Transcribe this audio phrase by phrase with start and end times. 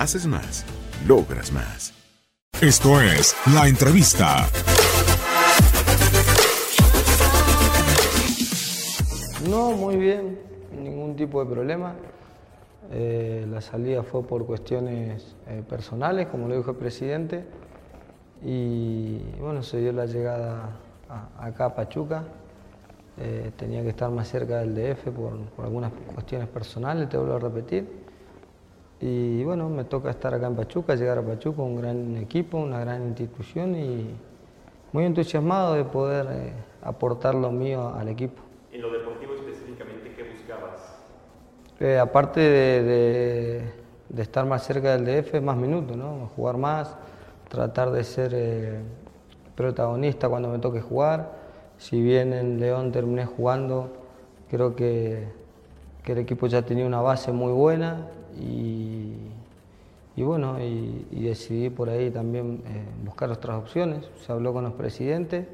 [0.00, 0.64] Haces más,
[1.06, 1.92] logras más.
[2.60, 4.46] Esto es La Entrevista.
[9.48, 10.38] No, muy bien,
[10.82, 11.94] ningún tipo de problema.
[12.92, 17.44] Eh, la salida fue por cuestiones eh, personales, como lo dijo el presidente,
[18.42, 20.70] y bueno, se dio la llegada
[21.08, 22.24] a- acá a Pachuca.
[23.18, 27.34] Eh, tenía que estar más cerca del DF por, por algunas cuestiones personales, te vuelvo
[27.34, 27.99] a repetir.
[29.00, 32.80] Y bueno, me toca estar acá en Pachuca, llegar a Pachuca, un gran equipo, una
[32.80, 34.10] gran institución y
[34.92, 38.42] muy entusiasmado de poder eh, aportar lo mío al equipo.
[38.72, 40.80] En lo deportivo específicamente, ¿qué buscabas?
[41.78, 46.28] Eh, aparte de, de- de estar más cerca del DF, más minutos, ¿no?
[46.34, 46.96] Jugar más,
[47.48, 48.80] tratar de ser eh,
[49.54, 51.30] protagonista cuando me toque jugar.
[51.78, 53.88] Si bien en León terminé jugando,
[54.50, 55.28] creo que,
[56.02, 62.10] que el equipo ya tenía una base muy buena y, bueno, y, decidí por ahí
[62.10, 64.08] también eh, buscar otras opciones.
[64.24, 65.46] Se habló con los presidentes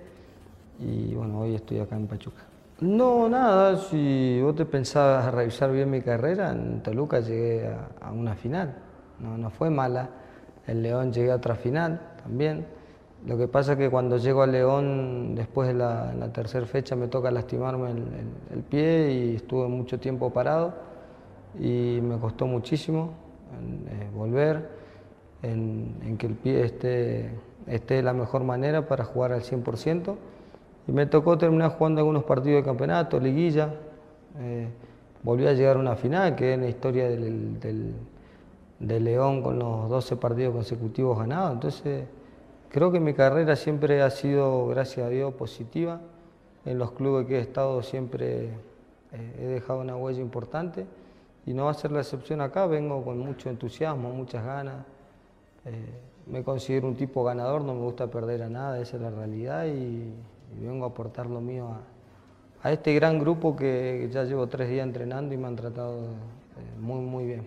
[0.80, 2.42] y bueno, hoy estoy acá en Pachuca.
[2.80, 7.70] No, nada, si vos te pensabas revisar bien mi carrera, en Toluca llegué
[8.00, 8.74] a, una final,
[9.18, 10.10] no, no fue mala.
[10.66, 12.66] En León llegué a otra final también.
[13.26, 17.08] Lo que pasa es que cuando llego a León, después de la, tercera fecha, me
[17.08, 18.04] toca lastimarme el-
[18.52, 20.74] el pie y estuve mucho tiempo parado
[21.58, 23.10] y me costó muchísimo
[23.88, 24.68] eh, volver,
[25.42, 27.30] en, que el pie esté,
[27.66, 30.16] esté de la mejor manera para jugar al 100%.
[30.88, 33.74] Y me tocó terminar jugando algunos partidos de campeonato, liguilla.
[34.40, 34.68] eh,
[35.22, 37.94] volví a llegar a una final, que es la historia del, del-
[38.78, 41.52] de León con los 12 partidos consecutivos ganados.
[41.54, 42.04] Entonces,
[42.68, 46.00] creo que mi carrera siempre ha sido, gracias a Dios, positiva.
[46.66, 48.46] En los clubes que he estado siempre
[49.12, 50.84] eh, he dejado una huella importante
[51.46, 52.66] y no va a ser la excepción acá.
[52.66, 54.84] Vengo con mucho entusiasmo, muchas ganas.
[55.64, 59.10] Eh, me considero un tipo ganador, no me gusta perder a nada, esa es la
[59.10, 60.12] realidad y,
[60.60, 64.86] vengo a aportar lo mío a, a este gran grupo que ya llevo tres días
[64.86, 67.46] entrenando y me han tratado eh, muy, muy bien.